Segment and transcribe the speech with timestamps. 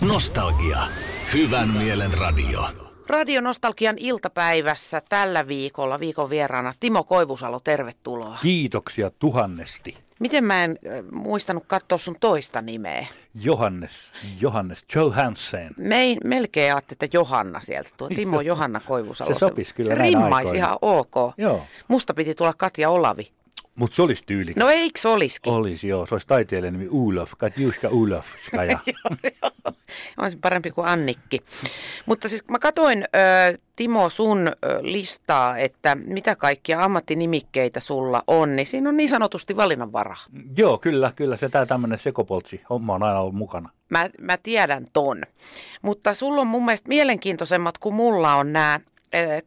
[0.00, 0.78] Nostalgia.
[1.34, 2.60] Hyvän mielen radio.
[3.08, 8.38] Radio Nostalgian iltapäivässä tällä viikolla viikon vieraana Timo Koivusalo, tervetuloa.
[8.42, 9.96] Kiitoksia tuhannesti.
[10.18, 13.06] Miten mä en äh, muistanut katsoa sun toista nimeä?
[13.34, 13.92] Johannes,
[14.40, 15.70] Johannes Johansen.
[15.76, 17.90] Me, melkein ajattelin, että Johanna sieltä.
[17.96, 19.34] Tuo Timo Johanna Koivusalo.
[19.34, 20.66] Se sopisi kyllä Se rimmaisi aikoina.
[20.66, 21.14] ihan ok.
[21.38, 21.62] Joo.
[21.88, 23.30] Musta piti tulla Katja Olavi.
[23.76, 24.60] Mutta se olisi tyylikäs.
[24.60, 25.52] No eiks olisikin?
[25.52, 28.78] Olisi joo, se olisi taiteilijan nimi Ulof, Katjuska Ulofskaja.
[30.18, 31.40] Olisi parempi kuin Annikki.
[32.06, 34.52] Mutta siis mä katoin, ö, Timo, sun ö,
[34.82, 40.16] listaa, että mitä kaikkia ammattinimikkeitä sulla on, niin siinä on niin sanotusti valinnanvaraa.
[40.56, 43.70] joo, kyllä, kyllä se tää tämmöinen sekopoltsi homma on aina ollut mukana.
[43.90, 45.22] Mä, mä tiedän ton.
[45.82, 48.80] Mutta sulla on mun mielestä mielenkiintoisemmat kuin mulla on nämä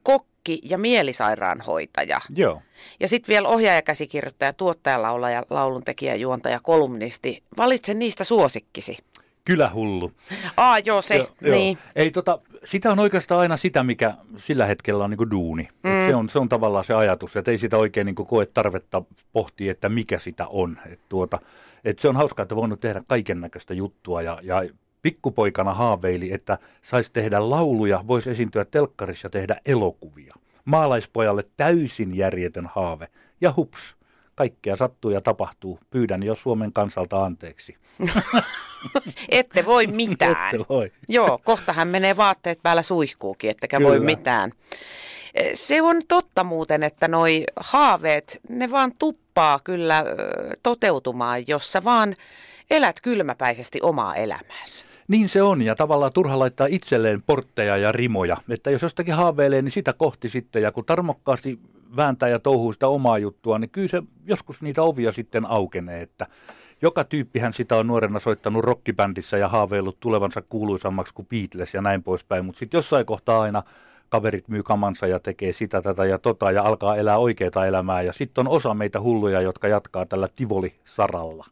[0.04, 0.29] kokki
[0.64, 2.22] ja mielisairaanhoitaja.
[2.36, 2.62] Joo.
[3.00, 7.44] Ja sitten vielä ohjaaja, käsikirjoittaja, tuottaja, laulaja, lauluntekijä, juontaja, kolumnisti.
[7.58, 8.98] Valitse niistä suosikkisi.
[9.46, 10.12] Kylähullu.
[10.58, 11.56] Aa, joo se, Joo, joo.
[11.56, 11.78] niin.
[11.96, 15.70] Ei, tota, sitä on oikeastaan aina sitä, mikä sillä hetkellä on niin duuni.
[15.84, 15.92] Mm.
[15.92, 19.02] Et se, on, se on tavallaan se ajatus, että ei sitä oikein niin koe tarvetta
[19.34, 20.78] pohtia, että mikä sitä on.
[20.92, 21.40] Et tuota,
[21.86, 24.64] et se on hauskaa, että voinut tehdä kaiken näköistä juttua ja, ja
[25.02, 30.36] pikkupoikana haaveili, että saisi tehdä lauluja, voisi esiintyä telkkarissa ja tehdä elokuvia.
[30.66, 33.08] Maalaispojalle täysin järjetön haave.
[33.42, 33.96] Ja hups,
[34.36, 35.80] kaikkea sattuu ja tapahtuu.
[35.90, 37.78] Pyydän jo Suomen kansalta anteeksi.
[39.30, 40.56] Ette voi mitään.
[40.56, 40.92] Ette voi.
[41.08, 43.90] Joo, kohta hän menee vaatteet päällä suihkuukin, ettekä Kyllä.
[43.90, 44.52] voi mitään.
[45.54, 49.29] Se on totta muuten, että noi haaveet, ne vaan tuppaa
[49.64, 50.14] kyllä ö,
[50.64, 52.16] toteutumaan, jos sä vaan
[52.70, 54.86] elät kylmäpäisesti omaa elämäänsä.
[55.08, 58.38] Niin se on, ja tavallaan turha laittaa itselleen portteja ja rimoja.
[58.50, 61.60] Että jos jostakin haaveilee, niin sitä kohti sitten, ja kun tarmokkaasti
[61.96, 66.28] vääntää ja touhuu sitä omaa juttua, niin kyllä se joskus niitä ovia sitten aukenee, että
[66.82, 72.04] joka tyyppihän sitä on nuorena soittanut rockibändissä ja haaveillut tulevansa kuuluisammaksi kuin Beatles ja näin
[72.04, 73.64] poispäin, mutta sitten jossain kohtaa aina
[74.10, 78.02] kaverit myy kamansa ja tekee sitä, tätä ja tota ja alkaa elää oikeaa elämää.
[78.02, 81.46] Ja sitten on osa meitä hulluja, jotka jatkaa tällä Tivoli-saralla.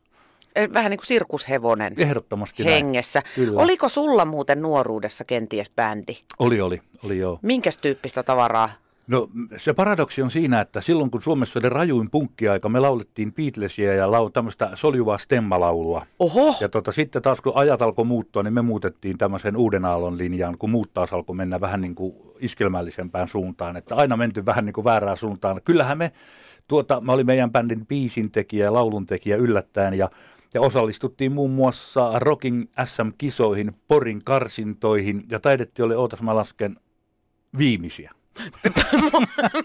[0.73, 3.23] Vähän niin kuin sirkushevonen Ehdottomasti hengessä.
[3.55, 6.17] Oliko sulla muuten nuoruudessa kenties bändi?
[6.39, 7.39] Oli, oli, oli joo.
[7.41, 8.69] Minkäs tyyppistä tavaraa?
[9.07, 13.93] No se paradoksi on siinä, että silloin kun Suomessa oli rajuin punkkiaika, me laulettiin Beatlesia
[13.93, 16.05] ja lau, tämmöistä soljuvaa stemmalaulua.
[16.19, 20.17] Oho, Ja tota, sitten taas kun ajat alkoi muuttua, niin me muutettiin tämmöisen uuden aallon
[20.17, 23.77] linjaan, kun muut taas alkoi mennä vähän niin kuin iskelmällisempään suuntaan.
[23.77, 25.61] Että aina menty vähän niin kuin väärään suuntaan.
[25.63, 26.11] Kyllähän me,
[26.67, 30.09] tuota, mä olin meidän bändin biisintekijä ja lauluntekijä yllättäen ja
[30.53, 36.77] ja osallistuttiin muun muassa Rocking SM-kisoihin, Porin karsintoihin ja taidettiin oli, ootas mä lasken,
[37.57, 38.11] viimeisiä.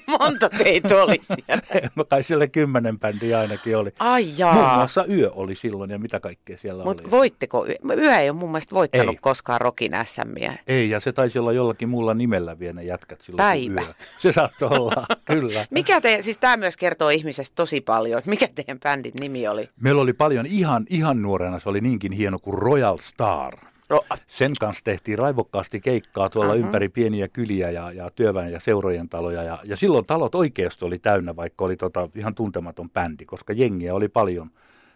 [0.06, 1.62] Monta teitä oli siellä.
[1.96, 3.90] No kai siellä kymmenen bändiä ainakin oli.
[3.98, 4.74] Ai Muun jaa.
[4.76, 7.10] muassa Yö oli silloin ja mitä kaikkea siellä Mutta oli.
[7.10, 7.66] voitteko,
[7.96, 9.20] Yö ei ole mun mielestä voittanut Ei.
[9.20, 10.58] koskaan Rokin SMiä.
[10.66, 13.80] Ei, ja se taisi olla jollakin muulla nimellä vielä ne jätkät silloin Päivä.
[13.80, 13.92] Yö.
[14.16, 15.66] Se saattoi olla, kyllä.
[15.70, 19.68] Mikä te, siis tämä myös kertoo ihmisestä tosi paljon, että mikä teidän bändin nimi oli?
[19.80, 23.52] Meillä oli paljon ihan, ihan nuorena, se oli niinkin hieno kuin Royal Star.
[23.92, 26.64] Ro- Sen kanssa tehtiin raivokkaasti keikkaa tuolla uh-huh.
[26.64, 29.42] ympäri pieniä kyliä ja, ja työväen ja seurojen taloja.
[29.42, 33.94] Ja, ja silloin talot oikeasti oli täynnä, vaikka oli tota ihan tuntematon bändi, koska jengiä
[33.94, 34.50] oli paljon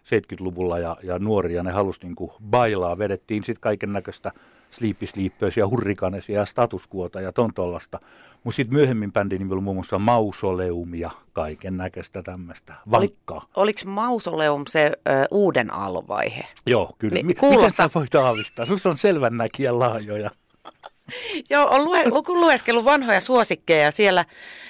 [0.07, 1.63] 70-luvulla ja, ja nuoria.
[1.63, 2.99] Ne halusi niinku bailaa.
[2.99, 4.33] Vedettiin sitten kaiken näköistä
[4.71, 8.01] sliippisliippöisiä, hurrikanesia ja statuskuota ja ton tollasta.
[8.45, 13.47] Mutta sitten myöhemmin bändin nimi oli muun muassa Mausoleum ja kaiken näköistä tämmöistä vankkaa.
[13.57, 16.45] Oliko Mausoleum se ö, uuden aallon vaihe?
[16.67, 17.15] Joo, kyllä.
[17.15, 18.67] Niin, Mi- kuulostaa- Miten sä voit aavistaa?
[18.67, 20.31] Sus on selvännäkijä laajoja.
[21.51, 24.25] Joo, on lue, lu- lueskellut vanhoja suosikkeja siellä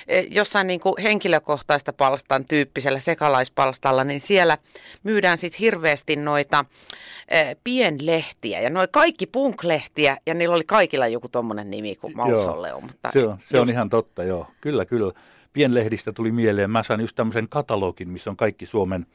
[0.09, 4.59] eh, jossain niin kuin henkilökohtaista palstan tyyppisellä sekalaispalstalla, niin siellä
[5.03, 6.65] myydään sitten hirveästi noita
[7.29, 12.85] eh, pienlehtiä ja noin kaikki punklehtiä ja niillä oli kaikilla joku tommonen nimi kuin Mausoleum.
[12.87, 14.47] Mutta Se on, se on just- ihan totta, joo.
[14.61, 15.13] Kyllä, kyllä.
[15.53, 16.71] Pienlehdistä tuli mieleen.
[16.71, 19.07] Mä sain just tämmöisen katalogin, missä on kaikki Suomen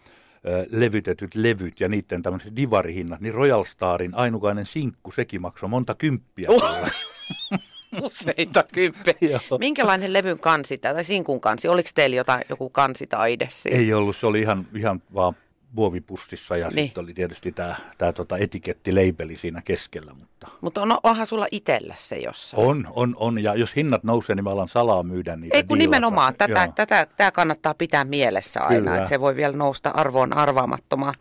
[0.69, 3.21] levytetyt levyt ja niiden tämmöiset divarihinnat.
[3.21, 6.47] Niin Royal Starin ainukainen sinkku, sekin maksoi monta kymppiä.
[6.49, 6.63] Uh.
[8.01, 9.13] Useita kymppiä.
[9.21, 9.59] Joo.
[9.59, 11.67] Minkälainen levyn kansi tai sinkun kansi?
[11.67, 13.77] Oliko teillä jotain, joku kansitaide siinä?
[13.77, 15.35] Ei ollut, se oli ihan, ihan vaan
[15.71, 16.87] muovipussissa ja Niin.
[16.87, 20.13] sitten oli tietysti tämä tää tota etikettileipeli siinä keskellä.
[20.13, 22.67] Mutta Mutta on, onhan sulla itsellä se jossain.
[22.67, 23.43] on, on, on.
[23.43, 25.57] Ja jos hinnat nousee, niin mä alan salaa myydä niitä.
[25.57, 25.89] Ei kun diilata.
[25.97, 26.73] nimenomaan, tätä, Joo.
[26.75, 28.97] tätä, tämä kannattaa pitää mielessä aina, Kyllä.
[28.97, 31.13] että se voi vielä nousta arvoon arvaamattomaan.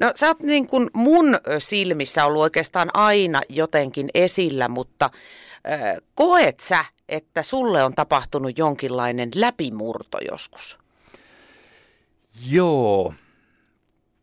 [0.00, 5.10] No sä oot niin kuin mun silmissä ollut oikeastaan aina jotenkin esillä, mutta
[5.70, 10.78] äh, koet sä, että sulle on tapahtunut jonkinlainen läpimurto joskus?
[12.50, 13.14] Joo.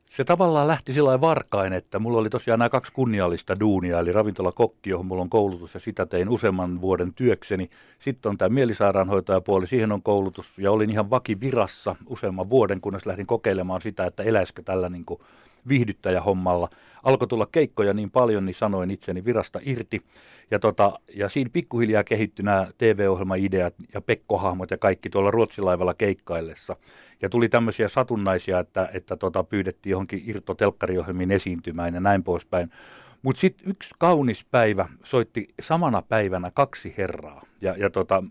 [0.09, 4.89] se tavallaan lähti sillä varkain, että mulla oli tosiaan nämä kaksi kunniallista duunia, eli ravintolakokki,
[4.89, 7.69] johon mulla on koulutus ja sitä tein useamman vuoden työkseni.
[7.99, 13.27] Sitten on tämä mielisairaanhoitajapuoli, siihen on koulutus ja olin ihan vakivirassa useamman vuoden, kunnes lähdin
[13.27, 15.19] kokeilemaan sitä, että eläisikö tällä niin kuin
[15.69, 16.69] viihdyttäjähommalla.
[17.03, 20.01] Alkoi tulla keikkoja niin paljon, niin sanoin itseni virasta irti.
[20.51, 26.75] Ja, tota, ja siinä pikkuhiljaa kehittyi nämä TV-ohjelmaideat ja pekkohahmot ja kaikki tuolla ruotsilaivalla keikkaillessa.
[27.21, 32.71] Ja tuli tämmöisiä satunnaisia, että, että tota, pyydettiin johonkin irtotelkkariohjelmiin esiintymään ja näin poispäin.
[33.21, 37.41] Mutta sitten yksi kaunis päivä soitti samana päivänä kaksi herraa.
[37.61, 38.23] Ja, ja tota,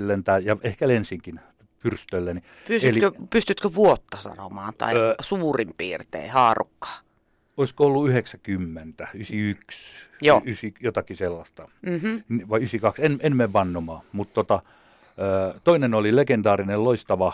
[0.00, 1.40] lentää, ja ehkä lensinkin
[1.84, 2.40] pyrstölleni.
[2.68, 6.98] Pystytkö, Eli, pystytkö vuotta sanomaan tai öö, suurin piirtein haarukkaa?
[7.56, 10.42] Olisiko ollut 90, 91, Joo.
[10.44, 11.68] 9, jotakin sellaista.
[11.86, 12.22] Mm-hmm.
[12.48, 14.02] Vai 92, en, en mene vannomaan.
[14.12, 14.62] Mutta tota,
[15.64, 17.32] toinen oli legendaarinen, loistava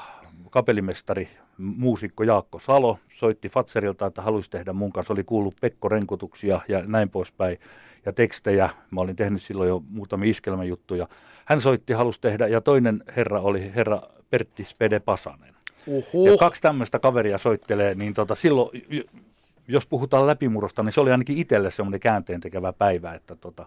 [0.50, 2.98] kapellimestari, muusikko Jaakko Salo.
[3.12, 5.12] Soitti Fatserilta, että halusi tehdä mun kanssa.
[5.12, 7.58] Oli kuullut Pekko renkutuksia ja näin poispäin.
[8.06, 8.70] Ja tekstejä.
[8.90, 11.08] Mä olin tehnyt silloin jo muutamia iskelmäjuttuja.
[11.44, 12.46] Hän soitti, halusi tehdä.
[12.46, 14.00] Ja toinen herra oli herra
[14.30, 15.54] Pertti Spede Pasanen.
[15.86, 16.30] Uhuh.
[16.30, 18.70] Ja kaksi tämmöistä kaveria soittelee, niin tota, silloin,
[19.68, 23.66] jos puhutaan läpimurrosta, niin se oli ainakin itselle semmoinen käänteen tekevä päivä, että tota,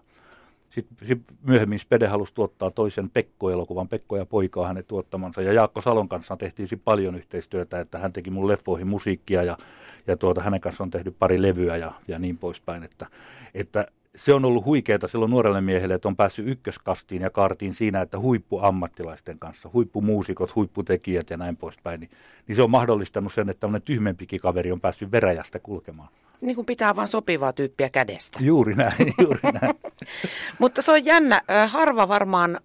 [0.70, 5.42] sitten sit myöhemmin Spede halusi tuottaa toisen Pekko-elokuvan, Pekko ja poikaa hänen tuottamansa.
[5.42, 9.58] Ja Jaakko Salon kanssa tehtiin paljon yhteistyötä, että hän teki mun leffoihin musiikkia ja,
[10.06, 12.82] ja tuota, hänen kanssa on tehnyt pari levyä ja, ja niin poispäin.
[12.82, 13.06] Että,
[13.54, 18.00] että se on ollut huikeaa silloin nuorelle miehelle, että on päässyt ykköskastiin ja kaartiin siinä,
[18.00, 22.10] että huippuammattilaisten kanssa, huippumuusikot, huipputekijät ja näin poispäin, niin,
[22.48, 26.08] niin se on mahdollistanut sen, että tämmöinen tyhmempikin kaveri on päässyt veräjästä kulkemaan.
[26.40, 28.38] Niin kuin pitää vaan sopivaa tyyppiä kädestä.
[28.42, 29.74] Juuri näin, juuri näin.
[30.58, 31.42] Mutta se on jännä.
[31.68, 32.60] Harva varmaan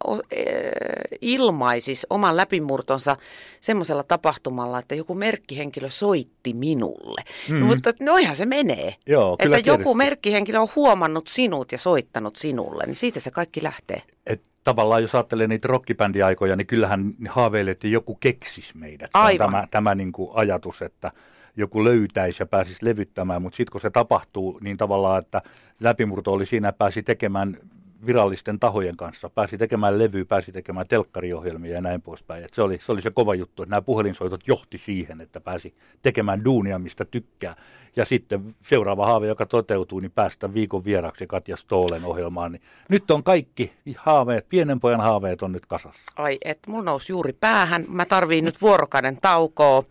[1.22, 3.18] ilmaisis oman läpimurtonsa
[3.62, 7.22] semmoisella tapahtumalla, että joku merkkihenkilö soitti minulle.
[7.50, 7.66] Mm.
[7.66, 8.96] Mutta noihan se menee.
[9.08, 13.64] Joo, että kyllä joku merkkihenkilö on huomannut sinut ja soittanut sinulle, niin siitä se kaikki
[13.64, 14.02] lähtee.
[14.26, 19.10] Et tavallaan jos ajattelee niitä rockibändiaikoja, niin kyllähän haaveilee, että joku keksis meidät.
[19.14, 19.48] Aivan.
[19.48, 21.12] Tämä, tämä niin kuin ajatus, että
[21.56, 25.42] joku löytäisi ja pääsisi levyttämään, mutta sitten kun se tapahtuu, niin tavallaan, että
[25.80, 27.58] läpimurto oli siinä, pääsi tekemään
[28.06, 29.30] virallisten tahojen kanssa.
[29.30, 32.44] Pääsi tekemään levyä, pääsi tekemään telkkariohjelmia ja näin poispäin.
[32.44, 35.76] Et se, oli, se oli se kova juttu, että nämä puhelinsoitot johti siihen, että pääsi
[36.02, 37.56] tekemään duunia, mistä tykkää.
[37.96, 42.52] Ja sitten seuraava haave, joka toteutuu, niin päästä viikon vieraksi Katja Stoolen ohjelmaan.
[42.52, 46.04] Niin nyt on kaikki haaveet, pienen pojan haaveet on nyt kasassa.
[46.16, 47.86] Ai, että mulla nousi juuri päähän.
[47.88, 49.84] Mä tarviin nyt vuorokauden taukoa.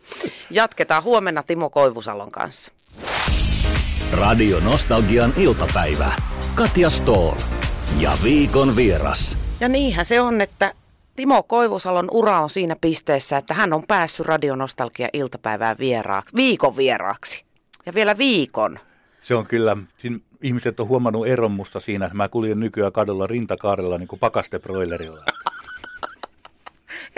[0.50, 2.72] Jatketaan huomenna Timo Koivusalon kanssa.
[4.12, 6.12] Radio Nostalgian iltapäivä.
[6.54, 7.57] Katja Stoll
[8.00, 9.36] ja viikon vieras.
[9.60, 10.72] Ja niinhän se on, että
[11.16, 17.44] Timo Koivusalon ura on siinä pisteessä, että hän on päässyt Radionostalgia iltapäivään vieraaksi, viikon vieraaksi.
[17.86, 18.78] Ja vielä viikon.
[19.20, 23.26] Se on kyllä, siinä ihmiset on huomannut eron musta siinä, että mä kuljen nykyään kadulla
[23.26, 25.24] rintakaarella niin kuin pakastebroilerilla.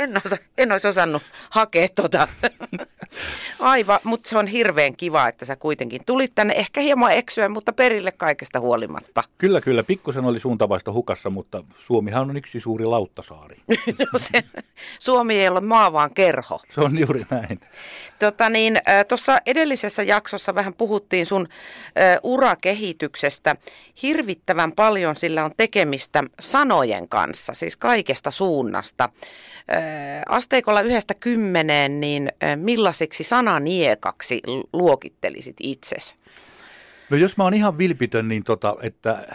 [0.00, 2.28] En, osa, en olisi osannut hakea tota.
[3.60, 7.72] Aivan, mutta se on hirveän kiva, että sä kuitenkin tulit tänne ehkä hieman eksyä, mutta
[7.72, 9.24] perille kaikesta huolimatta.
[9.38, 9.82] Kyllä, kyllä.
[9.82, 13.56] Pikkusen oli suuntavaista hukassa, mutta Suomihan on yksi suuri lauttasaari.
[14.12, 14.44] no se,
[14.98, 16.60] Suomi ei ole maa, vaan kerho.
[16.74, 17.60] Se on juuri näin.
[18.18, 23.56] Tota niin, tuossa edellisessä jaksossa vähän puhuttiin sun uh, urakehityksestä.
[24.02, 29.08] Hirvittävän paljon sillä on tekemistä sanojen kanssa, siis kaikesta suunnasta.
[30.28, 34.42] Asteikolla yhdestä kymmeneen, niin millaiseksi sananiekaksi
[34.72, 36.14] luokittelisit itsesi?
[37.10, 39.26] No jos mä oon ihan vilpitön, niin tota, että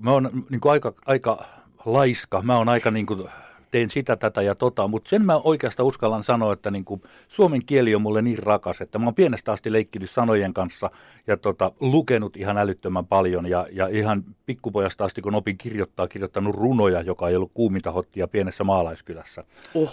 [0.00, 1.44] mä oon niin aika, aika
[1.84, 3.28] laiska, mä oon aika niin kuin
[3.70, 7.64] teen sitä, tätä ja tota, mutta sen mä oikeastaan uskallan sanoa, että niin kuin suomen
[7.66, 10.90] kieli on mulle niin rakas, että mä oon pienestä asti leikkinyt sanojen kanssa
[11.26, 16.54] ja tota, lukenut ihan älyttömän paljon ja, ja ihan pikkupojasta asti, kun opin kirjoittaa, kirjoittanut
[16.54, 19.44] runoja, joka ei ollut kuuminta hottia pienessä maalaiskylässä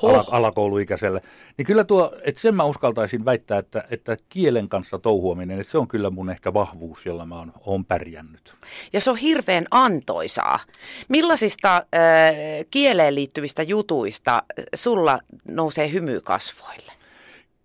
[0.03, 1.21] ala, alakouluikäiselle.
[1.57, 5.77] Niin kyllä tuo, että sen mä uskaltaisin väittää, että, että kielen kanssa touhuaminen, että se
[5.77, 8.55] on kyllä mun ehkä vahvuus, jolla mä oon, oon pärjännyt.
[8.93, 10.59] Ja se on hirveän antoisaa.
[11.09, 11.83] Millaisista äh,
[12.71, 14.43] kieleen liittyvistä jutuista
[14.75, 16.93] sulla nousee hymy kasvoille?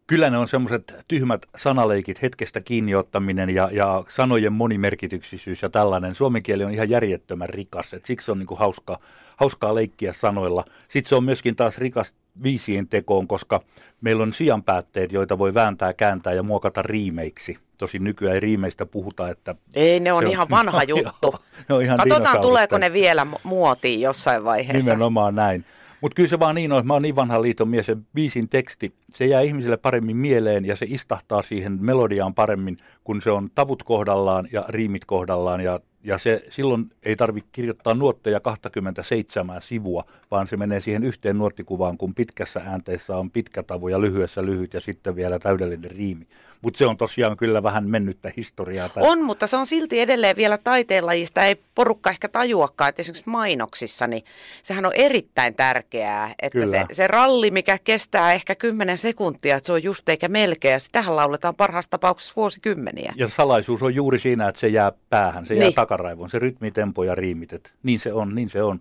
[0.07, 6.15] Kyllä ne on semmoiset tyhmät sanaleikit, hetkestä kiinniottaminen ja, ja sanojen monimerkityksisyys ja tällainen.
[6.15, 8.99] Suomen kieli on ihan järjettömän rikas, et siksi on niinku hauska,
[9.37, 10.65] hauskaa leikkiä sanoilla.
[10.89, 13.61] Sitten se on myöskin taas rikas viisien tekoon, koska
[14.01, 17.59] meillä on sijanpäätteet, joita voi vääntää, kääntää ja muokata riimeiksi.
[17.79, 19.55] Tosin nykyään ei riimeistä puhuta, että...
[19.75, 21.35] Ei, ne on ihan on, vanha juttu.
[21.69, 24.91] ne on ihan Katsotaan, tuleeko ne vielä muotiin jossain vaiheessa.
[24.91, 25.65] Nimenomaan näin.
[26.01, 28.95] Mutta kyllä se vaan niin on, mä oon niin vanha liiton mies, se biisin teksti,
[29.11, 33.83] se jää ihmisille paremmin mieleen ja se istahtaa siihen melodiaan paremmin, kun se on tavut
[33.83, 40.47] kohdallaan ja riimit kohdallaan ja ja se, silloin ei tarvitse kirjoittaa nuotteja 27 sivua, vaan
[40.47, 44.81] se menee siihen yhteen nuottikuvaan, kun pitkässä äänteessä on pitkä tavu ja lyhyessä lyhyt ja
[44.81, 46.25] sitten vielä täydellinen riimi.
[46.63, 48.89] Mutta se on tosiaan kyllä vähän mennyttä historiaa.
[48.89, 49.03] Tai...
[49.07, 51.45] On, mutta se on silti edelleen vielä taiteenlajista.
[51.45, 54.25] Ei porukka ehkä tajuakaan, että esimerkiksi mainoksissa, niin
[54.63, 59.73] sehän on erittäin tärkeää, että se, se ralli, mikä kestää ehkä 10 sekuntia, että se
[59.73, 60.73] on just eikä melkein.
[60.73, 63.13] Ja sitähän lauletaan parhaassa tapauksessa vuosikymmeniä.
[63.17, 65.75] Ja salaisuus on juuri siinä, että se jää päähän, se jää niin.
[65.89, 67.53] Takaraivoon, se rytmi, tempo ja riimit.
[67.53, 68.81] Et niin se on, niin se on.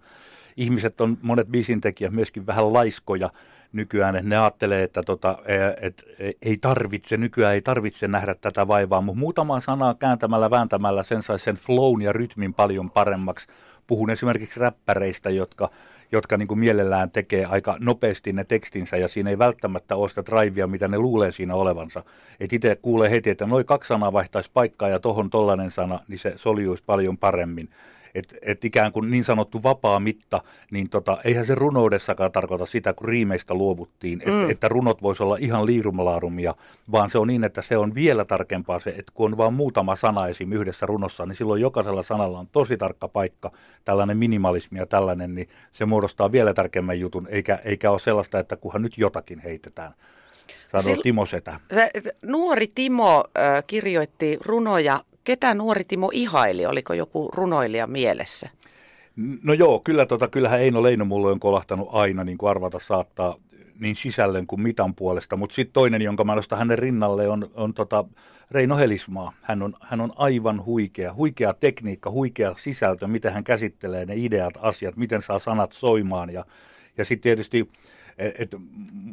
[0.57, 3.29] Ihmiset on, monet biisintekijät myöskin vähän laiskoja
[3.73, 5.55] nykyään, että ne ajattelee, että tota, e,
[5.87, 6.03] et,
[6.41, 11.43] ei tarvitse, nykyään ei tarvitse nähdä tätä vaivaa, mutta muutama sanaa kääntämällä, vääntämällä sen saisi
[11.43, 13.47] sen flown ja rytmin paljon paremmaksi.
[13.87, 15.69] Puhun esimerkiksi räppäreistä, jotka,
[16.11, 20.23] jotka niin kuin mielellään tekee aika nopeasti ne tekstinsä ja siinä ei välttämättä ole sitä
[20.25, 22.03] drivea, mitä ne luulee siinä olevansa.
[22.39, 26.19] Et itse kuulee heti, että noin kaksi sanaa vaihtaisi paikkaa ja tohon tollainen sana, niin
[26.19, 27.69] se soljuisi paljon paremmin
[28.17, 32.93] että et ikään kuin niin sanottu vapaa mitta, niin tota, eihän se runoudessakaan tarkoita sitä,
[32.93, 34.49] kun riimeistä luovuttiin, et, mm.
[34.49, 36.55] että runot voisi olla ihan liirumlaarumia,
[36.91, 39.95] vaan se on niin, että se on vielä tarkempaa se, että kun on vain muutama
[39.95, 40.51] sana esim.
[40.51, 43.51] yhdessä runossa, niin silloin jokaisella sanalla on tosi tarkka paikka,
[43.85, 48.55] tällainen minimalismi ja tällainen, niin se muodostaa vielä tärkeämmän jutun, eikä, eikä ole sellaista, että
[48.55, 49.93] kunhan nyt jotakin heitetään.
[50.71, 51.59] Sanoo Sil- Timo Setä.
[51.73, 56.65] Se, nuori Timo äh, kirjoitti runoja Ketä nuori Timo ihaili?
[56.65, 58.49] Oliko joku runoilija mielessä?
[59.43, 63.35] No joo, kyllä tota, kyllähän Eino Leino mulle on kolahtanut aina, niin kuin arvata saattaa,
[63.79, 65.35] niin sisällön kuin mitan puolesta.
[65.35, 68.05] Mutta sitten toinen, jonka mä nostan hänen rinnalle, on, on tota
[68.51, 69.33] Reino Helismaa.
[69.41, 71.13] Hän on, hän on aivan huikea.
[71.13, 76.29] Huikea tekniikka, huikea sisältö, miten hän käsittelee ne ideat, asiat, miten saa sanat soimaan.
[76.29, 76.45] Ja,
[76.97, 77.69] ja sitten tietysti
[78.17, 78.55] et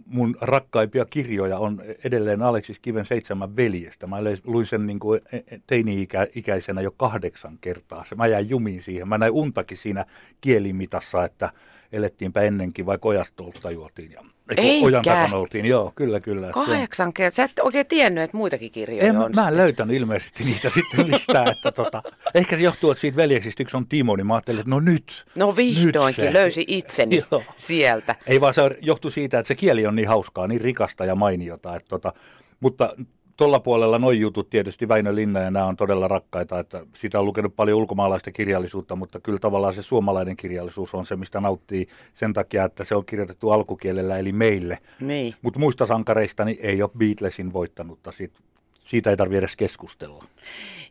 [0.07, 4.07] mun rakkaimpia kirjoja on edelleen Aleksis Kiven seitsemän veljestä.
[4.07, 8.05] Mä luin sen niin kuin e, e, teini-ikäisenä jo kahdeksan kertaa.
[8.17, 9.09] Mä jäin jumiin siihen.
[9.09, 10.05] Mä näin untakin siinä
[10.41, 11.51] kielimitassa, että
[11.93, 14.13] elettiinpä ennenkin vai kojastolta juotiin.
[14.13, 14.25] Ja,
[14.57, 14.87] Eikä.
[14.87, 16.51] Ojan takana oltiin, joo, kyllä, kyllä.
[16.51, 17.37] Kahdeksan kertaa.
[17.37, 19.33] Sä et oikein tiennyt, että muitakin kirjoja en, on.
[19.35, 21.49] Mä en löytänyt ilmeisesti niitä sitten mistään.
[21.49, 22.03] Että tota,
[22.35, 25.25] ehkä se johtuu, että siitä veljeksistä yksi on Timo, niin mä ajattelin, että no nyt.
[25.35, 27.25] No vihdoinkin nyt löysi itseni
[27.57, 28.15] sieltä.
[28.27, 31.77] Ei vaan se johtuu siitä, että se kieli on niin hauskaa, niin rikasta ja mainiota.
[31.77, 32.13] Että tota,
[32.61, 32.97] mutta
[33.37, 37.27] tuolla puolella noin jutut tietysti Väinö Linna ja nämä on todella rakkaita, että sitä on
[37.27, 42.33] lukenut paljon ulkomaalaista kirjallisuutta, mutta kyllä tavallaan se suomalainen kirjallisuus on se, mistä nauttii sen
[42.33, 44.79] takia, että se on kirjoitettu alkukielellä eli meille.
[45.01, 45.35] Niin.
[45.43, 48.39] Mutta muista sankareista niin ei ole Beatlesin voittanutta, siitä,
[48.85, 50.25] siitä ei tarvitse edes keskustella.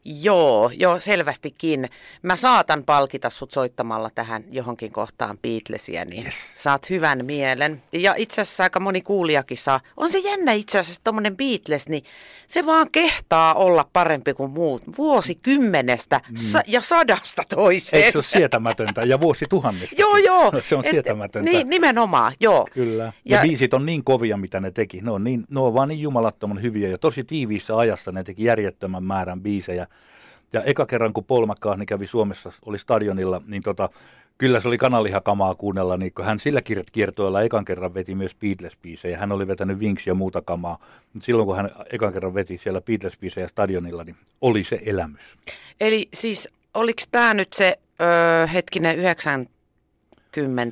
[0.06, 1.90] Joo, joo, selvästikin.
[2.22, 6.64] Mä saatan palkita sut soittamalla tähän johonkin kohtaan Beatlesia, niin yes.
[6.64, 7.84] saat hyvän mielen.
[7.92, 9.80] Ja itse asiassa aika moni kuulijakin saa.
[9.98, 12.04] On se jännä itse asiassa, tuommoinen Beatles, niin
[12.48, 16.36] se vaan kehtaa olla parempi kuin muut vuosikymmenestä mm.
[16.36, 18.04] sa- ja sadasta toiseen.
[18.04, 19.04] Eikö se ole sietämätöntä?
[19.04, 20.02] Ja vuosituhannesta.
[20.02, 20.52] joo, joo.
[20.70, 21.52] se on sietämätöntä.
[21.52, 22.68] niin, nimenomaan, joo.
[22.74, 23.04] Kyllä.
[23.04, 25.02] Ja, ja biisit on niin kovia, mitä ne teki.
[25.02, 28.44] Ne on, niin, ne on vaan niin jumalattoman hyviä ja tosi tiiviissä ajassa ne teki
[28.44, 29.88] järjettömän määrän biisejä.
[30.54, 33.90] Ja eka kerran, kun Paul McCartney kävi Suomessa, oli stadionilla, niin tota,
[34.38, 36.62] kyllä se oli kanalihakamaa kuunnella, niin kun hän sillä
[36.92, 39.18] kiertoilla ekan kerran veti myös Beatles-biisejä.
[39.18, 40.78] Hän oli vetänyt Wings ja muuta kamaa.
[41.14, 45.38] Mutta silloin, kun hän ekan kerran veti siellä Beatles-biisejä stadionilla, niin oli se elämys.
[45.82, 49.53] Eli siis oliko tämä nyt se öö, hetkinen 90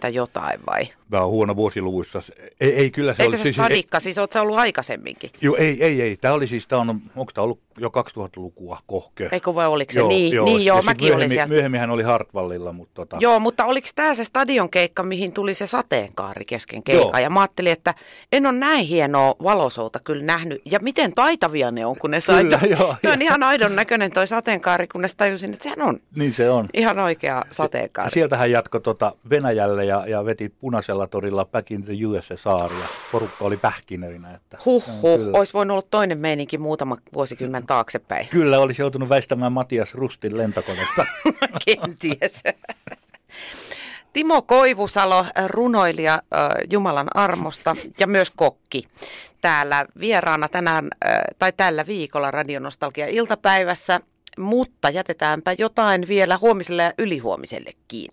[0.10, 0.88] jotain vai?
[1.12, 2.22] Mä oon huono vuosiluvuissa.
[2.60, 3.38] Ei, ei kyllä se Eikö oli...
[3.38, 3.56] se siis,
[4.00, 5.30] siis oot ollut aikaisemminkin?
[5.42, 6.18] Joo, ei, ei, ei.
[6.18, 9.30] Tämä oli siis, tämä on, onko tämä ollut jo 2000-lukua kohke?
[9.32, 10.00] Eikö vai oliko se?
[10.00, 11.48] Joo, niin, joo, niin, joo mäkin olin siellä.
[11.48, 13.18] Myöhemmin hän oli Hartwallilla, mutta tota...
[13.20, 17.20] Joo, mutta oliko tämä se stadionkeikka, mihin tuli se sateenkaari kesken keikka?
[17.20, 17.94] Ja mä ajattelin, että
[18.32, 20.62] en ole näin hienoa valosouta kyllä nähnyt.
[20.66, 22.44] Ja miten taitavia ne on, kun ne sai.
[22.44, 26.00] Kyllä, joo, Tuo on ihan aidon näköinen toi sateenkaari, kunnes tajusin, että sehän on.
[26.16, 26.68] Niin se on.
[26.74, 28.08] Ihan oikea sateenkaari.
[28.08, 32.74] Ja sieltä hän jatkoi tota Venäjälle ja, ja veti punaisella torilla Back in the USSR
[32.82, 34.34] ja porukka oli pähkinöinä.
[34.36, 35.30] Että, huh, huh.
[35.34, 38.28] olisi voinut olla toinen meininki muutama vuosikymmen taaksepäin.
[38.28, 41.06] Kyllä, olisi joutunut väistämään Matias Rustin lentokonetta.
[41.66, 42.44] Kenties.
[44.14, 48.88] Timo Koivusalo, runoilija äh, Jumalan armosta ja myös kokki.
[49.42, 54.00] Täällä vieraana tänään äh, tai tällä viikolla Radionostalgia iltapäivässä,
[54.38, 58.12] mutta jätetäänpä jotain vielä huomiselle ja ylihuomisellekin.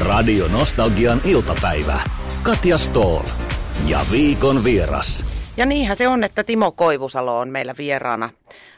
[0.00, 2.00] Radio Nostalgian iltapäivä.
[2.42, 3.22] Katja Stoll
[3.86, 5.39] ja viikon vieras.
[5.56, 8.30] Ja niinhän se on, että Timo Koivusalo on meillä vieraana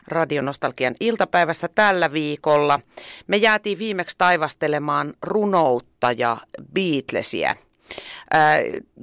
[0.06, 2.80] Radionostalgian iltapäivässä tällä viikolla.
[3.26, 6.36] Me jäätiin viimeksi taivastelemaan runoutta ja
[6.74, 7.56] Beatlesia.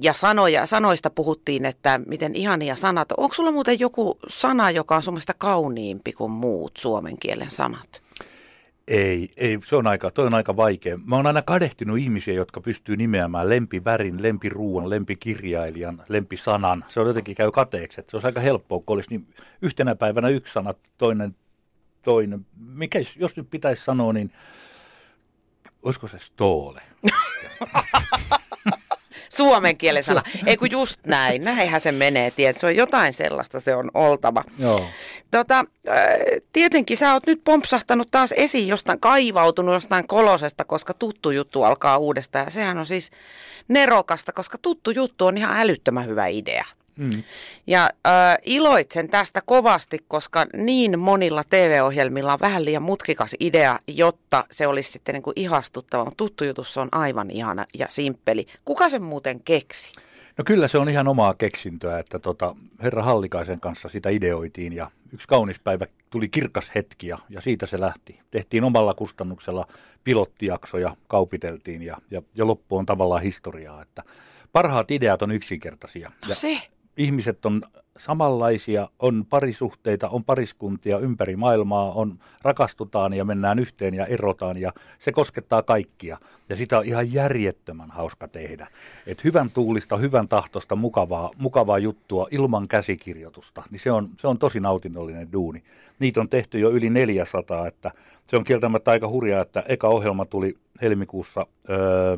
[0.02, 3.12] Ja sanoja, sanoista puhuttiin, että miten ihania sanat.
[3.16, 8.02] Onko sulla muuten joku sana, joka on sun kauniimpi kuin muut suomen kielen sanat?
[8.90, 10.98] Ei, ei, se on aika, toi on aika vaikea.
[11.04, 16.84] Mä oon aina kadehtinut ihmisiä, jotka pystyy nimeämään lempivärin, lempiruuan, lempikirjailijan, lempisanan.
[16.88, 18.02] Se on jotenkin käy kateeksi.
[18.08, 21.34] Se on aika helppoa, kun olisi niin yhtenä päivänä yksi sana, toinen
[22.02, 22.46] toinen.
[22.56, 24.32] Mikä, jos nyt pitäisi sanoa, niin
[25.82, 26.82] olisiko se stoole?
[29.36, 30.22] suomen kielen sana.
[30.46, 34.44] Ei kun just näin, näinhän se menee, tiedät, se on jotain sellaista, se on oltava.
[34.58, 34.86] Joo.
[35.30, 35.64] Tota,
[36.52, 41.98] tietenkin sä oot nyt pompsahtanut taas esiin jostain, kaivautunut jostain kolosesta, koska tuttu juttu alkaa
[41.98, 42.44] uudestaan.
[42.44, 43.10] Ja sehän on siis
[43.68, 46.64] nerokasta, koska tuttu juttu on ihan älyttömän hyvä idea.
[47.00, 47.22] Mm.
[47.66, 54.44] Ja äh, iloitsen tästä kovasti, koska niin monilla TV-ohjelmilla on vähän liian mutkikas idea, jotta
[54.50, 56.04] se olisi sitten niin kuin ihastuttava.
[56.04, 58.46] Mutta tuttu jutussa on aivan ihana ja simppeli.
[58.64, 59.92] Kuka sen muuten keksi?
[60.38, 64.90] No kyllä se on ihan omaa keksintöä, että tota, herra Hallikaisen kanssa sitä ideoitiin ja
[65.12, 68.20] yksi kaunis päivä tuli kirkas hetki ja, ja siitä se lähti.
[68.30, 69.66] Tehtiin omalla kustannuksella
[70.04, 74.02] pilottijaksoja, kaupiteltiin ja, ja, ja loppu on tavallaan historiaa, että
[74.52, 76.12] parhaat ideat on yksinkertaisia.
[76.28, 76.60] No se
[77.00, 77.62] ihmiset on
[77.96, 84.72] samanlaisia, on parisuhteita, on pariskuntia ympäri maailmaa, on rakastutaan ja mennään yhteen ja erotaan ja
[84.98, 86.18] se koskettaa kaikkia.
[86.48, 88.66] Ja sitä on ihan järjettömän hauska tehdä.
[89.06, 94.38] Et hyvän tuulista, hyvän tahtosta, mukavaa, mukavaa juttua ilman käsikirjoitusta, niin se on, se on
[94.38, 95.62] tosi nautinnollinen duuni.
[95.98, 97.90] Niitä on tehty jo yli 400, että
[98.26, 102.16] se on kieltämättä aika hurjaa, että eka ohjelma tuli helmikuussa öö,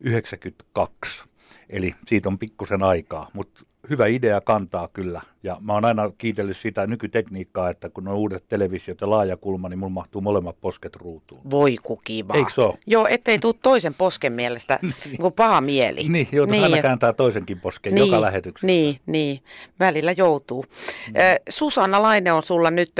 [0.00, 1.24] 92.
[1.70, 5.20] Eli siitä on pikkusen aikaa, mutta hyvä idea kantaa kyllä.
[5.42, 9.78] Ja mä oon aina kiitellyt sitä nykytekniikkaa, että kun on uudet televisiot ja laajakulma, niin
[9.78, 11.40] mun mahtuu molemmat posket ruutuun.
[11.50, 12.34] Voi kukiva.
[12.34, 16.08] Eikö se Joo, ettei tuu toisen posken mielestä niin kuin paha mieli.
[16.08, 18.66] niin, joutuu niin, aina kääntää toisenkin posken niin, joka lähetyksessä.
[18.66, 19.40] Niin, niin,
[19.80, 20.64] välillä joutuu.
[21.08, 21.14] Mm.
[21.48, 22.92] Susanna Laine on sulla nyt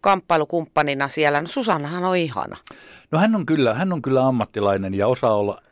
[0.00, 1.40] kamppailukumppanina siellä.
[1.40, 2.56] No Susannahan on ihana.
[3.10, 5.62] No hän on kyllä, hän on kyllä ammattilainen ja osaa olla,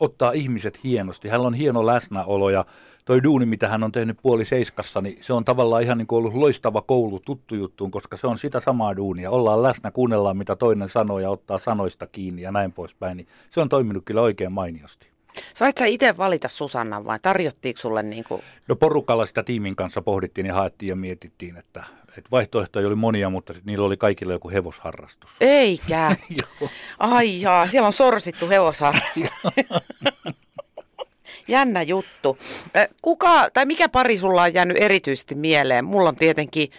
[0.00, 1.28] ottaa ihmiset hienosti.
[1.28, 2.64] Hän on hieno läsnäolo ja
[3.06, 6.18] toi duuni, mitä hän on tehnyt puoli seiskassa, niin se on tavallaan ihan niin kuin
[6.18, 9.30] ollut loistava koulu tuttu juttuun, koska se on sitä samaa duunia.
[9.30, 13.16] Ollaan läsnä, kuunnellaan mitä toinen sanoo ja ottaa sanoista kiinni ja näin poispäin.
[13.16, 15.08] Niin se on toiminut kyllä oikein mainiosti.
[15.54, 18.42] Sait sä itse valita Susannan vai tarjottiinko sulle niin kuin...
[18.68, 23.30] No porukalla sitä tiimin kanssa pohdittiin ja haettiin ja mietittiin, että, että vaihtoehtoja oli monia,
[23.30, 25.30] mutta sit niillä oli kaikilla joku hevosharrastus.
[25.40, 26.16] Eikä.
[26.98, 29.30] Ai jaa, siellä on sorsittu hevosharrastus.
[31.48, 32.38] Jännä juttu.
[33.02, 35.84] Kuka, tai mikä pari sulla on jäänyt erityisesti mieleen?
[35.84, 36.70] Mulla on tietenkin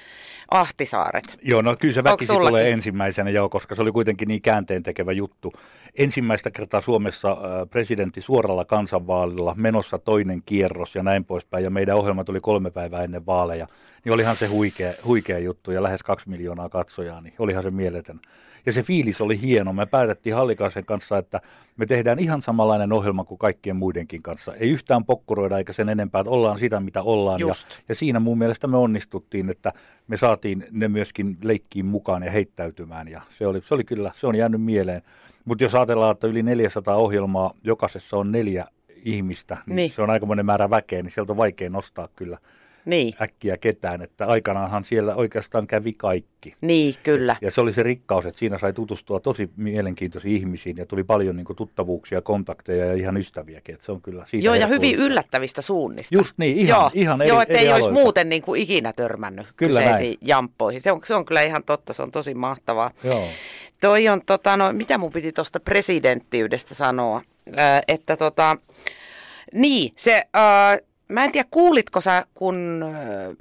[0.51, 1.37] Ahtisaaret.
[1.41, 5.11] Joo, no kyllä se väkisi tulee ensimmäisenä, joo, koska se oli kuitenkin niin käänteen tekevä
[5.11, 5.51] juttu.
[5.97, 7.37] Ensimmäistä kertaa Suomessa
[7.69, 13.03] presidentti suoralla kansanvaalilla, menossa toinen kierros ja näin poispäin, ja meidän ohjelma tuli kolme päivää
[13.03, 13.67] ennen vaaleja.
[14.05, 18.19] Niin olihan se huikea, huikea juttu, ja lähes kaksi miljoonaa katsojaa, niin olihan se mieletön.
[18.65, 19.73] Ja se fiilis oli hieno.
[19.73, 21.41] Me päätettiin Hallikaisen kanssa, että
[21.77, 24.53] me tehdään ihan samanlainen ohjelma kuin kaikkien muidenkin kanssa.
[24.53, 27.39] Ei yhtään pokkuroida eikä sen enempää, että ollaan sitä, mitä ollaan.
[27.39, 27.53] Ja,
[27.89, 29.73] ja siinä mun mielestä me onnistuttiin, että
[30.07, 33.07] me saatiin ne myöskin leikkiin mukaan ja heittäytymään.
[33.07, 35.01] Ja se oli, se oli kyllä, se on jäänyt mieleen.
[35.45, 39.91] Mutta jos ajatellaan, että yli 400 ohjelmaa, jokaisessa on neljä ihmistä, niin, niin.
[39.91, 42.37] se on aikamoinen määrä väkeä, niin sieltä on vaikea nostaa kyllä
[42.87, 43.13] niin.
[43.21, 44.01] äkkiä ketään.
[44.01, 46.55] Että aikanaanhan siellä oikeastaan kävi kaikki.
[46.61, 47.35] Niin, kyllä.
[47.41, 51.35] Ja se oli se rikkaus, että siinä sai tutustua tosi mielenkiintoisiin ihmisiin ja tuli paljon
[51.35, 53.75] niin kuin, tuttavuuksia, kontakteja ja ihan ystäviäkin.
[53.75, 56.15] Että se on kyllä siitä Joo, ja hyvin yllättävistä suunnista.
[56.15, 56.91] Just niin, ihan, Joo.
[56.93, 60.17] ihan eri Joo, ettei eri olisi muuten niin kuin ikinä törmännyt kyllä kyseisiin näin.
[60.21, 60.81] jamppoihin.
[60.81, 62.91] Se on, se on kyllä ihan totta, se on tosi mahtavaa.
[63.03, 63.27] Joo.
[63.81, 67.21] Toi on, tota, no, mitä mun piti tuosta presidenttiydestä sanoa,
[67.59, 68.57] äh, että tota,
[69.53, 72.85] niin, se, äh, Mä en tiedä, kuulitko sä, kun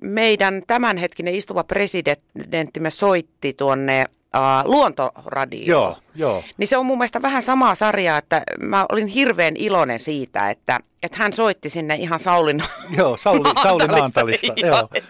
[0.02, 4.04] meidän tämänhetkinen istuva presidenttimme soitti tuonne
[4.38, 5.66] uh, luontoradioon.
[5.66, 6.44] Joo, joo.
[6.56, 10.80] Niin se on mun mielestä vähän samaa sarjaa, että mä olin hirveän iloinen siitä, että,
[11.02, 12.62] että hän soitti sinne ihan Saulin
[12.96, 14.52] Joo, Sauli, Sauli Naantalista.
[14.56, 14.88] Joo.
[14.92, 15.04] Et,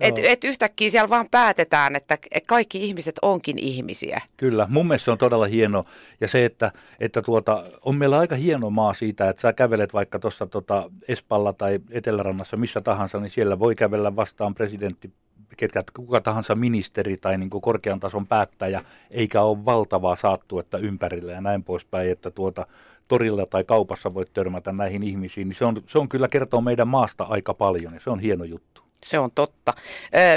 [0.00, 4.20] et, et yhtäkkiä siellä vaan päätetään, että kaikki ihmiset onkin ihmisiä.
[4.36, 5.84] Kyllä, mun mielestä se on todella hieno.
[6.20, 10.18] Ja se, että, että tuota, on meillä aika hieno maa siitä, että sä kävelet vaikka
[10.18, 15.12] tuossa tota Espalla tai Etelärannassa, missä tahansa, niin siellä voi kävellä vastaan presidentti
[15.56, 21.32] ketkä, kuka tahansa ministeri tai niin kuin korkean tason päättäjä, eikä ole valtavaa saattuetta ympärillä
[21.32, 22.66] ja näin poispäin, että tuota,
[23.08, 26.88] torilla tai kaupassa voit törmätä näihin ihmisiin, niin se on, se on kyllä kertoo meidän
[26.88, 28.81] maasta aika paljon ja se on hieno juttu.
[29.04, 29.72] Se on totta.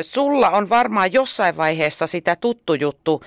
[0.02, 3.24] Sulla on varmaan jossain vaiheessa sitä tuttu juttu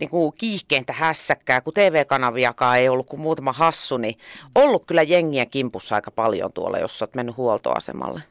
[0.00, 4.18] niin kuin kiihkeintä hässäkkää, kun TV-kanaviakaan ei ollut kuin muutama hassu, niin
[4.54, 8.22] ollut kyllä jengiä kimpussa aika paljon tuolla, jos olet mennyt huoltoasemalle.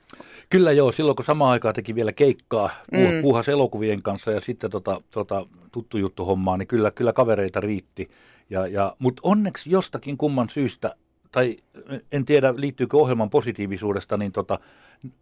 [0.50, 3.22] Kyllä joo, silloin kun samaan aikaan teki vielä keikkaa mm.
[3.22, 8.10] puuhas elokuvien kanssa ja sitten tota, tota, tuttu juttu hommaa, niin kyllä, kyllä kavereita riitti.
[8.50, 10.96] Ja, ja, Mutta onneksi jostakin kumman syystä
[11.32, 11.58] tai
[12.12, 14.60] en tiedä liittyykö ohjelman positiivisuudesta, niin tota,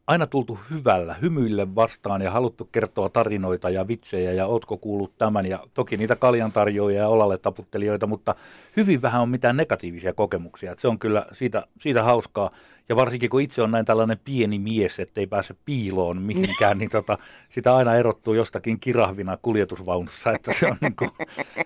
[0.07, 5.45] aina tultu hyvällä, hymyille vastaan ja haluttu kertoa tarinoita ja vitsejä ja ootko kuullut tämän
[5.45, 8.35] ja toki niitä kaljantarjoajia ja olalle taputtelijoita, mutta
[8.77, 10.71] hyvin vähän on mitään negatiivisia kokemuksia.
[10.71, 12.51] Et se on kyllä siitä, siitä hauskaa
[12.89, 17.17] ja varsinkin kun itse on näin tällainen pieni mies, ettei pääse piiloon mihinkään, niin tota,
[17.49, 21.11] sitä aina erottuu jostakin kirahvina kuljetusvaunussa, että se on, niin kuin,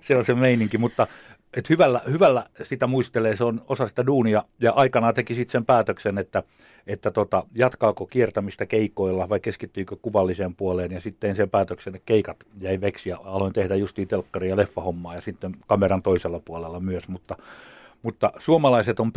[0.01, 1.07] se, on se meininki, mutta
[1.53, 4.43] et hyvällä, hyvällä sitä muistelee, se on osa sitä duunia.
[4.59, 6.43] Ja aikanaan teki sitten sen päätöksen, että,
[6.87, 10.91] että tota, jatkaako kiertämistä keikoilla vai keskittyykö kuvalliseen puoleen.
[10.91, 15.15] Ja sitten sen päätöksen, että keikat jäi veksi ja aloin tehdä justiin telkkari- ja leffahommaa
[15.15, 17.37] ja sitten kameran toisella puolella myös, mutta
[18.03, 19.11] mutta suomalaiset on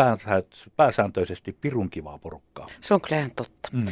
[0.76, 2.66] pääsääntöisesti pirun kivaa porukkaa.
[2.80, 3.68] Se on kyllä totta.
[3.72, 3.86] Mm.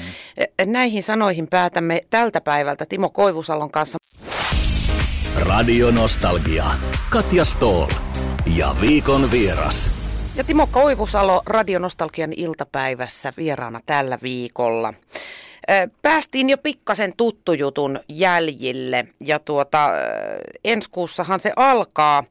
[0.67, 3.99] Näihin sanoihin päätämme tältä päivältä Timo Koivusalon kanssa.
[5.43, 6.65] Radio Nostalgia.
[7.11, 7.87] Katja Stoll
[8.57, 9.91] ja viikon vieras.
[10.37, 14.95] Ja Timo Koivusalo Radionostalgian iltapäivässä vieraana tällä viikolla.
[16.03, 19.91] Päästiin jo pikkasen tuttujutun jäljille ja tuota,
[20.65, 22.25] ensi kuussahan se alkaa.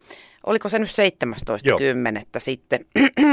[0.43, 2.25] Oliko se nyt 17.10.
[2.37, 2.85] sitten?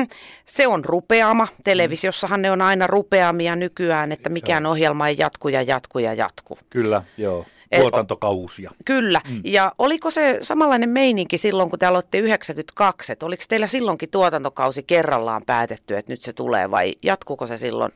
[0.45, 1.49] se on rupeama.
[1.65, 6.59] Televisiossahan ne on aina rupeamia nykyään, että mikään ohjelma ei jatku ja jatku ja jatku.
[6.71, 7.47] Kyllä, joo.
[7.73, 8.71] Eh, tuotantokausia.
[8.85, 9.21] Kyllä.
[9.29, 9.41] Mm.
[9.45, 13.13] Ja oliko se samanlainen meininki silloin, kun te aloitte 92?
[13.13, 17.93] Että oliko teillä silloinkin tuotantokausi kerrallaan päätetty, että nyt se tulee vai jatkuko se silloin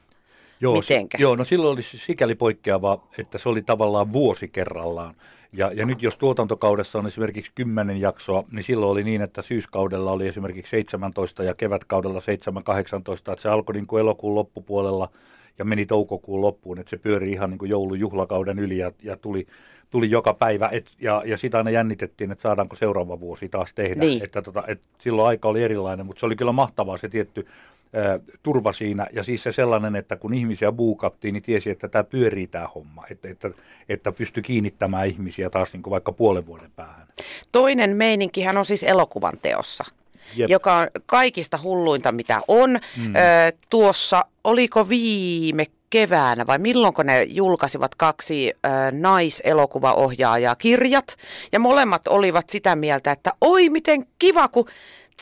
[0.65, 1.19] Joo, Mitenkä?
[1.21, 5.15] joo, no silloin oli sikäli poikkeava, että se oli tavallaan vuosi kerrallaan.
[5.53, 10.13] Ja, ja nyt jos tuotantokaudessa on esimerkiksi 10 jaksoa, niin silloin oli niin, että syyskaudella
[10.13, 12.23] oli esimerkiksi 17 ja kevätkaudella 7-18,
[13.33, 15.09] että se alkoi niin kuin elokuun loppupuolella–
[15.59, 19.47] ja meni toukokuun loppuun, että se pyöri ihan niin kuin joulujuhlakauden yli ja, ja tuli,
[19.91, 20.69] tuli joka päivä.
[20.73, 24.01] Et, ja, ja sitä aina jännitettiin, että saadaanko seuraava vuosi taas tehdä.
[24.01, 24.25] Niin.
[24.25, 27.47] Että, tota, et silloin aika oli erilainen, mutta se oli kyllä mahtavaa se tietty
[28.43, 29.07] turva siinä.
[29.13, 33.05] Ja siis se sellainen, että kun ihmisiä buukattiin, niin tiesi, että tämä pyörii tämä homma.
[33.11, 33.51] Että, että,
[33.89, 37.07] että pystyi kiinnittämään ihmisiä taas niin kuin vaikka puolen vuoden päähän.
[37.53, 39.85] Toinen meininkihän on siis elokuvan teossa.
[40.37, 40.51] Jep.
[40.51, 42.71] joka on kaikista hulluinta, mitä on.
[42.97, 43.15] Mm.
[43.17, 43.19] Ö,
[43.71, 51.17] tuossa, oliko viime keväänä vai milloin ne julkaisivat kaksi ö, naiselokuvaohjaajaa kirjat.
[51.53, 54.69] Ja molemmat olivat sitä mieltä, että oi miten kiva, kun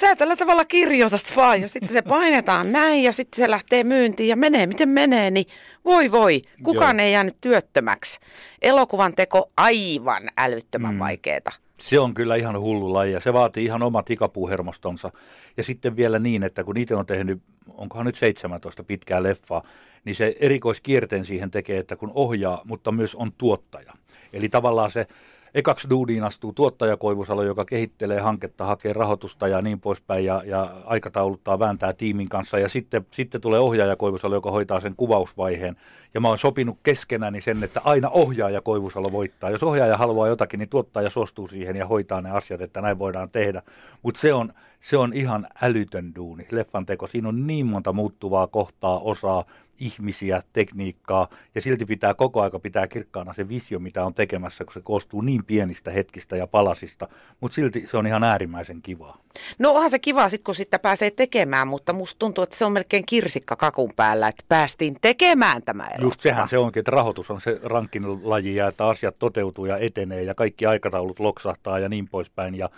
[0.00, 4.28] sä tällä tavalla kirjoitat vaan ja sitten se painetaan näin ja sitten se lähtee myyntiin
[4.28, 5.46] ja menee miten menee, niin
[5.84, 7.06] voi voi, kukaan Joo.
[7.06, 8.20] ei jäänyt työttömäksi.
[8.62, 10.98] Elokuvan teko aivan älyttömän mm.
[10.98, 11.50] vaikeeta.
[11.80, 15.12] Se on kyllä ihan hullu laji ja se vaatii ihan omat ikapuuhermostonsa.
[15.56, 17.42] Ja sitten vielä niin, että kun itse on tehnyt,
[17.74, 19.62] onkohan nyt 17 pitkää leffaa,
[20.04, 23.92] niin se erikoiskierteen siihen tekee, että kun ohjaa, mutta myös on tuottaja.
[24.32, 25.06] Eli tavallaan se
[25.54, 30.70] ekaksi duudiin astuu tuottaja Koivusalo, joka kehittelee hanketta, hakee rahoitusta ja niin poispäin ja, ja
[30.84, 32.58] aikatauluttaa, vääntää tiimin kanssa.
[32.58, 35.76] Ja sitten, sitten tulee ohjaaja Koivusalo, joka hoitaa sen kuvausvaiheen.
[36.14, 39.50] Ja mä oon sopinut keskenäni sen, että aina ohjaaja Koivusalo voittaa.
[39.50, 43.30] Jos ohjaaja haluaa jotakin, niin tuottaja suostuu siihen ja hoitaa ne asiat, että näin voidaan
[43.30, 43.62] tehdä.
[44.02, 47.06] Mutta se on, se on ihan älytön duuni, leffan teko.
[47.06, 49.44] Siinä on niin monta muuttuvaa kohtaa, osaa,
[49.82, 54.72] ihmisiä, tekniikkaa, ja silti pitää koko aika pitää kirkkaana se visio, mitä on tekemässä, kun
[54.72, 57.08] se koostuu niin pienistä hetkistä ja palasista,
[57.40, 59.18] mutta silti se on ihan äärimmäisen kivaa.
[59.58, 62.72] No onhan se kiva sitten, kun sitä pääsee tekemään, mutta musta tuntuu, että se on
[62.72, 66.06] melkein kirsikka kakun päällä, että päästiin tekemään tämä elokuva.
[66.06, 69.76] Just sehän se onkin, että rahoitus on se rankin laji ja että asiat toteutuu ja
[69.76, 72.54] etenee ja kaikki aikataulut loksahtaa ja niin poispäin.
[72.54, 72.68] Ja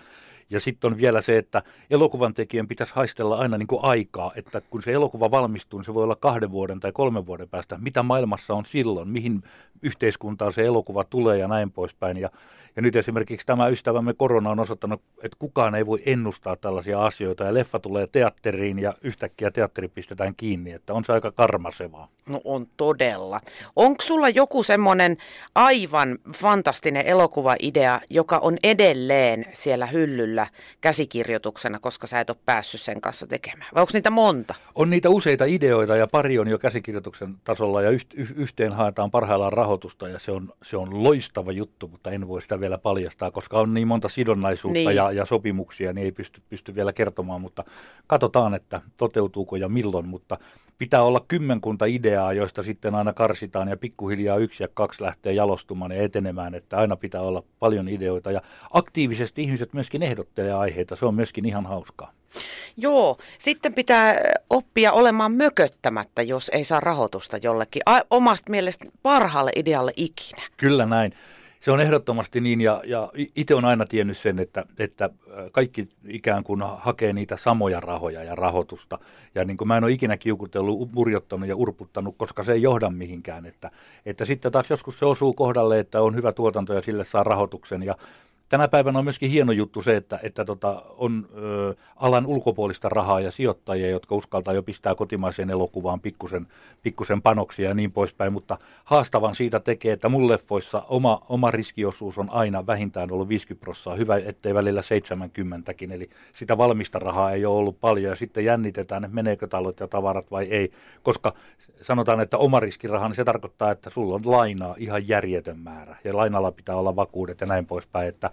[0.54, 4.60] ja sitten on vielä se, että elokuvan tekijän pitäisi haistella aina niin kuin aikaa, että
[4.60, 7.78] kun se elokuva valmistuu, niin se voi olla kahden vuoden tai kolmen vuoden päästä.
[7.80, 9.42] Mitä maailmassa on silloin, mihin
[9.82, 12.16] yhteiskuntaan se elokuva tulee ja näin poispäin.
[12.16, 12.30] Ja,
[12.76, 17.44] ja nyt esimerkiksi tämä ystävämme korona on osoittanut, että kukaan ei voi ennustaa tällaisia asioita.
[17.44, 22.08] Ja leffa tulee teatteriin ja yhtäkkiä teatteri pistetään kiinni, että on se aika karmasevaa.
[22.28, 23.40] No on todella.
[23.76, 25.16] Onko sulla joku semmoinen
[25.54, 32.80] aivan fantastinen elokuvaidea, joka on edelleen siellä hyllyllä siellä käsikirjoituksena, koska sä et ole päässyt
[32.80, 33.70] sen kanssa tekemään?
[33.74, 34.54] Vai onko niitä monta?
[34.74, 37.90] On niitä useita ideoita ja pari on jo käsikirjoituksen tasolla ja
[38.34, 42.60] yhteen haetaan parhaillaan rahoitusta ja se on, se on loistava juttu, mutta en voi sitä
[42.60, 44.96] vielä paljastaa, koska on niin monta sidonnaisuutta niin.
[44.96, 47.64] ja, ja sopimuksia, niin ei pysty, pysty vielä kertomaan, mutta
[48.06, 50.38] katsotaan, että toteutuuko ja milloin, mutta
[50.78, 55.92] pitää olla kymmenkunta ideaa, joista sitten aina karsitaan ja pikkuhiljaa yksi ja kaksi lähtee jalostumaan
[55.92, 61.06] ja etenemään, että aina pitää olla paljon ideoita ja aktiivisesti ihmiset myöskin ehdottelee aiheita, se
[61.06, 62.12] on myöskin ihan hauskaa.
[62.76, 64.16] Joo, sitten pitää
[64.50, 70.42] oppia olemaan mököttämättä, jos ei saa rahoitusta jollekin omasta mielestä parhaalle idealle ikinä.
[70.56, 71.12] Kyllä näin.
[71.60, 75.10] Se on ehdottomasti niin, ja, ja itse on aina tiennyt sen, että, että
[75.52, 78.98] kaikki ikään kuin hakee niitä samoja rahoja ja rahoitusta.
[79.34, 82.90] Ja niin kuin mä en ole ikinä kiukutellut, murjottanut ja urputtanut, koska se ei johda
[82.90, 83.46] mihinkään.
[83.46, 83.70] Että,
[84.06, 87.82] että sitten taas joskus se osuu kohdalle, että on hyvä tuotanto ja sille saa rahoituksen.
[87.82, 87.96] Ja
[88.54, 93.20] tänä päivänä on myöskin hieno juttu se, että, että tota, on ö, alan ulkopuolista rahaa
[93.20, 96.46] ja sijoittajia, jotka uskaltaa jo pistää kotimaiseen elokuvaan pikkusen,
[96.82, 102.18] pikkusen panoksia ja niin poispäin, mutta haastavan siitä tekee, että mun leffoissa oma, oma riskiosuus
[102.18, 107.46] on aina vähintään ollut 50 prosenttia, hyvä ettei välillä 70kin, eli sitä valmista rahaa ei
[107.46, 108.10] ole ollut paljon.
[108.10, 111.34] Ja sitten jännitetään, että meneekö talot ja tavarat vai ei, koska
[111.82, 115.96] sanotaan, että oma riskiraha, niin se tarkoittaa, että sulla on lainaa ihan järjetön määrä.
[116.04, 118.30] Ja lainalla pitää olla vakuudet ja näin poispäin, että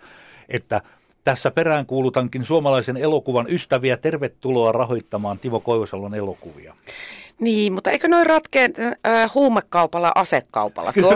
[0.50, 0.82] että
[1.24, 3.98] tässä peräänkuulutankin suomalaisen elokuvan ystäviä.
[3.98, 6.76] Tervetuloa rahoittamaan Timo Koivusalon elokuvia.
[7.40, 11.16] Niin, mutta eikö noin ratkeen äh, huumekaupalla asekaupalla tuo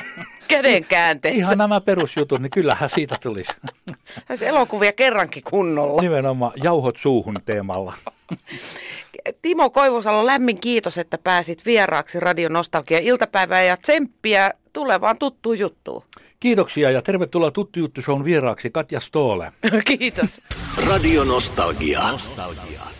[0.48, 1.38] kädenkäänteessä?
[1.38, 3.52] Ihan nämä perusjutut, niin kyllähän siitä tulisi.
[4.28, 6.02] Olisi elokuvia kerrankin kunnolla.
[6.02, 7.92] Nimenomaan jauhot suuhun teemalla.
[9.42, 16.02] Timo Koivusalo, lämmin kiitos, että pääsit vieraaksi Radio Nostalgia iltapäivään ja tsemppiä tulevaan tuttuun juttuun.
[16.40, 19.52] Kiitoksia ja tervetuloa Tuttu Juttu on vieraaksi Katja Stoole.
[19.98, 20.40] Kiitos.
[20.88, 22.12] Radio Nostalgia.
[22.12, 22.95] Nostalgia.